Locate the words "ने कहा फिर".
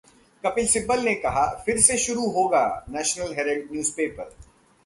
1.03-1.79